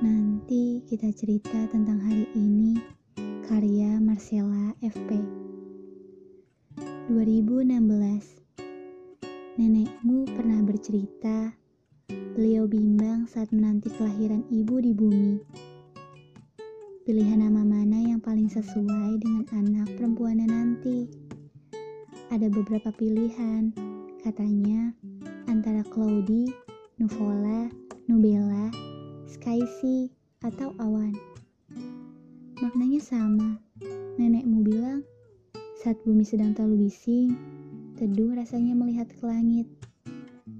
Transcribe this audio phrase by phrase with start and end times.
[0.00, 2.76] Nanti kita cerita tentang hari ini
[3.46, 5.20] karya Marcella FP
[7.08, 7.80] 2016
[9.60, 11.54] Nenekmu pernah bercerita
[12.34, 15.38] beliau bimbang saat menanti kelahiran ibu di bumi.
[17.04, 21.06] Pilihan nama mana yang paling sesuai dengan anak perempuannya nanti?
[22.34, 23.70] Ada beberapa pilihan
[24.24, 24.88] Katanya
[25.52, 26.48] antara Claudie,
[26.96, 27.68] Nuvola,
[28.08, 28.72] Nubella,
[29.24, 30.12] Skysi,
[30.44, 31.16] atau Awan.
[32.60, 33.56] Maknanya sama.
[34.20, 35.00] Nenekmu bilang,
[35.80, 37.36] saat bumi sedang terlalu bising,
[37.96, 39.68] teduh rasanya melihat ke langit.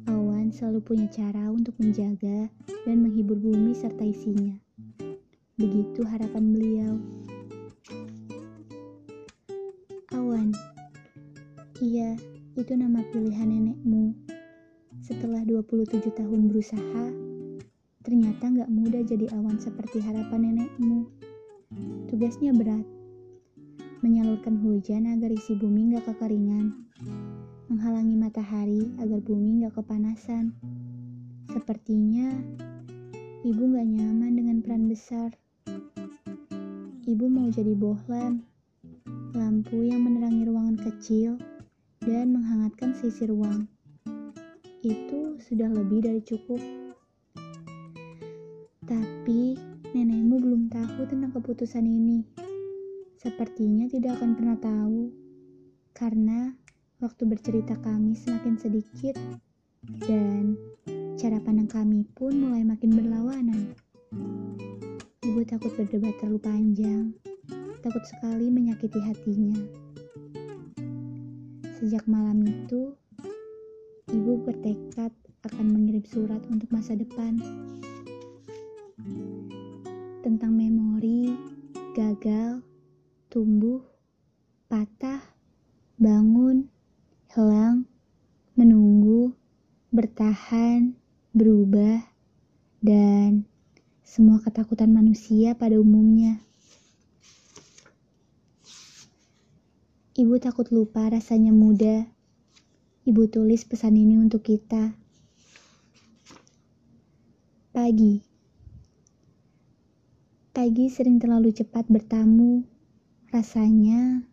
[0.09, 2.49] Awan selalu punya cara untuk menjaga
[2.89, 4.57] dan menghibur bumi serta isinya.
[5.57, 6.93] Begitu harapan beliau.
[10.13, 10.51] Awan.
[11.81, 12.17] Iya,
[12.57, 14.13] itu nama pilihan nenekmu.
[15.05, 17.24] Setelah 27 tahun berusaha,
[18.05, 21.09] ternyata gak mudah jadi awan seperti harapan nenekmu.
[22.13, 22.85] Tugasnya berat,
[24.05, 26.85] menyalurkan hujan agar isi bumi gak kekeringan,
[27.73, 30.53] menghalangi matahari agar bumi gak kepanasan.
[31.49, 32.29] Sepertinya
[33.41, 35.33] ibu gak nyaman dengan peran besar.
[37.09, 38.45] Ibu mau jadi bohlam,
[39.33, 41.41] lampu yang menerangi ruangan kecil
[42.05, 43.65] dan menghangatkan sisi ruang.
[44.85, 46.84] Itu sudah lebih dari cukup.
[49.25, 49.57] Tapi
[49.97, 52.29] nenekmu belum tahu tentang keputusan ini.
[53.17, 55.17] Sepertinya tidak akan pernah tahu.
[55.97, 56.53] Karena
[57.01, 59.17] waktu bercerita kami semakin sedikit
[60.05, 60.61] dan
[61.17, 63.73] cara pandang kami pun mulai makin berlawanan.
[65.25, 67.17] Ibu takut berdebat terlalu panjang,
[67.81, 69.57] takut sekali menyakiti hatinya.
[71.81, 72.93] Sejak malam itu,
[74.13, 75.17] ibu bertekad
[75.49, 77.41] akan mengirim surat untuk masa depan.
[80.25, 81.37] Tentang memori,
[81.93, 82.65] gagal,
[83.29, 83.85] tumbuh,
[84.73, 85.21] patah,
[86.01, 86.65] bangun,
[87.29, 87.85] hilang,
[88.57, 89.37] menunggu,
[89.93, 90.97] bertahan,
[91.37, 92.01] berubah,
[92.81, 93.45] dan
[94.01, 96.41] semua ketakutan manusia pada umumnya.
[100.17, 102.09] Ibu takut lupa rasanya muda.
[103.05, 104.97] Ibu tulis pesan ini untuk kita.
[107.77, 108.34] Pagi.
[110.65, 112.65] Pagi sering terlalu cepat bertamu.
[113.29, 114.25] Rasanya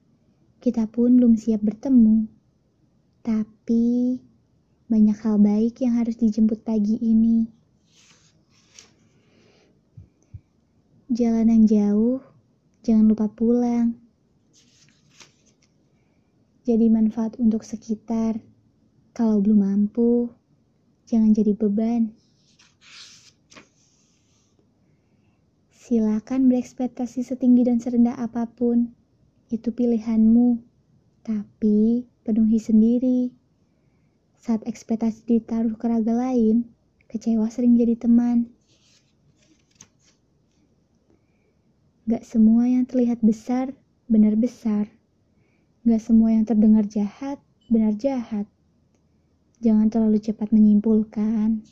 [0.64, 2.24] kita pun belum siap bertemu.
[3.20, 4.16] Tapi
[4.88, 7.52] banyak hal baik yang harus dijemput pagi ini.
[11.12, 12.24] Jalan yang jauh,
[12.80, 14.00] jangan lupa pulang
[16.64, 18.40] jadi manfaat untuk sekitar.
[19.12, 20.32] Kalau belum mampu,
[21.12, 22.21] jangan jadi beban.
[25.92, 28.96] Silakan berekspektasi setinggi dan serendah apa pun.
[29.52, 30.64] Itu pilihanmu.
[31.20, 33.28] Tapi penuhi sendiri.
[34.40, 36.64] Saat ekspektasi ditaruh ke raga lain,
[37.12, 38.48] kecewa sering jadi teman.
[42.08, 43.76] Gak semua yang terlihat besar,
[44.08, 44.88] benar besar.
[45.84, 48.48] Gak semua yang terdengar jahat, benar jahat.
[49.60, 51.68] Jangan terlalu cepat menyimpulkan.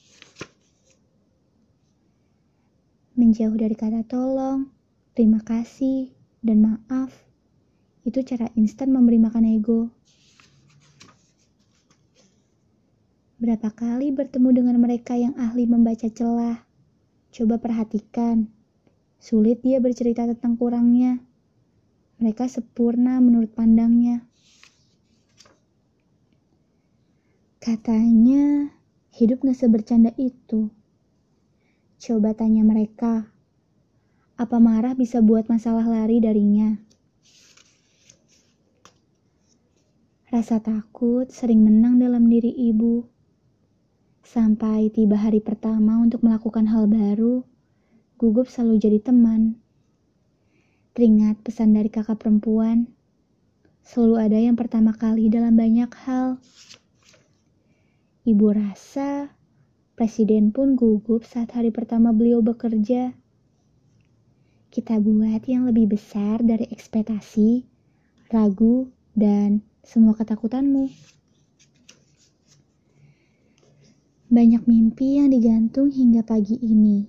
[3.29, 4.73] Menjauh dari kata tolong,
[5.13, 6.09] terima kasih,
[6.41, 7.13] dan maaf.
[8.01, 9.93] Itu cara instan memberi makan ego.
[13.37, 16.65] Berapa kali bertemu dengan mereka yang ahli membaca celah?
[17.29, 18.49] Coba perhatikan.
[19.21, 21.21] Sulit dia bercerita tentang kurangnya
[22.17, 24.25] mereka sempurna menurut pandangnya.
[27.61, 28.73] Katanya,
[29.13, 30.73] hidup gak sebercanda itu.
[31.99, 33.27] Coba tanya mereka,
[34.39, 36.79] apa marah bisa buat masalah lari darinya?
[40.31, 43.03] Rasa takut sering menang dalam diri ibu.
[44.23, 47.43] Sampai tiba hari pertama untuk melakukan hal baru,
[48.15, 49.59] gugup selalu jadi teman.
[50.95, 52.87] Teringat pesan dari kakak perempuan,
[53.83, 56.39] selalu ada yang pertama kali dalam banyak hal.
[58.23, 59.35] Ibu rasa
[59.99, 63.11] presiden pun gugup saat hari pertama beliau bekerja.
[64.71, 67.67] Kita buat yang lebih besar dari ekspektasi,
[68.31, 70.87] ragu, dan semua ketakutanmu.
[74.31, 77.03] Banyak mimpi yang digantung hingga pagi ini.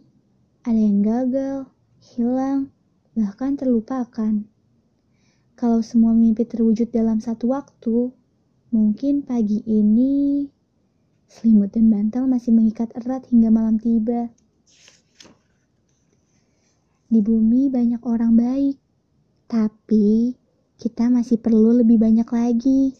[0.66, 1.70] Ada yang gagal,
[2.02, 2.74] hilang,
[3.14, 4.42] bahkan terlupakan.
[5.54, 8.10] Kalau semua mimpi terwujud dalam satu waktu,
[8.74, 10.50] mungkin pagi ini
[11.30, 14.34] selimut dan bantal masih mengikat erat hingga malam tiba.
[17.06, 18.76] Di bumi banyak orang baik,
[19.46, 20.34] tapi
[20.74, 22.98] kita masih perlu lebih banyak lagi.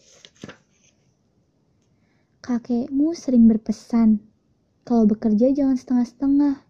[2.39, 4.23] Kakekmu sering berpesan,
[4.87, 6.63] kalau bekerja jangan setengah-setengah.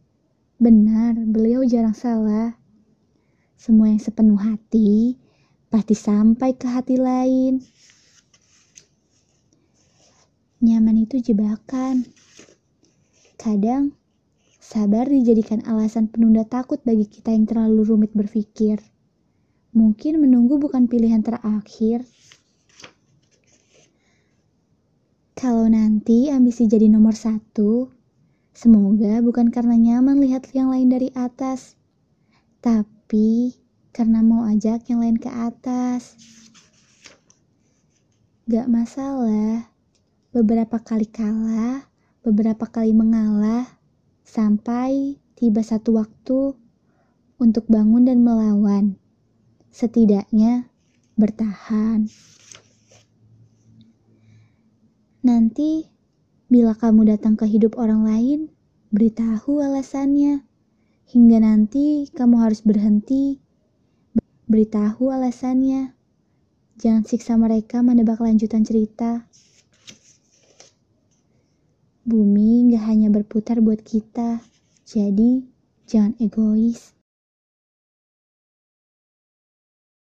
[0.61, 2.57] Benar, beliau jarang salah.
[3.57, 5.17] Semua yang sepenuh hati
[5.69, 7.61] pasti sampai ke hati lain.
[10.61, 12.05] Nyaman itu jebakan.
[13.33, 13.97] Kadang,
[14.61, 18.77] sabar dijadikan alasan penunda takut bagi kita yang terlalu rumit berpikir.
[19.73, 22.05] Mungkin menunggu bukan pilihan terakhir.
[25.33, 27.89] Kalau nanti ambisi jadi nomor satu,
[28.53, 31.73] semoga bukan karena nyaman lihat yang lain dari atas,
[32.61, 33.57] tapi
[33.89, 36.13] karena mau ajak yang lain ke atas.
[38.45, 39.70] Gak masalah
[40.31, 41.91] beberapa kali kalah,
[42.23, 43.67] beberapa kali mengalah,
[44.23, 46.55] sampai tiba satu waktu
[47.35, 48.95] untuk bangun dan melawan.
[49.71, 50.71] Setidaknya
[51.19, 52.07] bertahan.
[55.21, 55.91] Nanti,
[56.47, 58.39] bila kamu datang ke hidup orang lain,
[58.89, 60.47] beritahu alasannya.
[61.11, 63.43] Hingga nanti kamu harus berhenti,
[64.47, 65.91] beritahu alasannya.
[66.79, 69.27] Jangan siksa mereka menebak lanjutan cerita.
[72.01, 74.41] Bumi gak hanya berputar buat kita,
[74.89, 75.45] jadi
[75.85, 76.97] jangan egois.